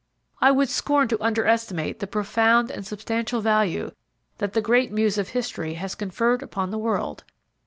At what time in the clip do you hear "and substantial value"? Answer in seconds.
2.71-3.91